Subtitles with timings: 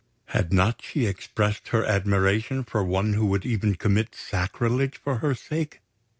[0.29, 5.35] Had not she expressed her admiration for one who would even commit sacrilege for her
[5.35, 5.79] sake?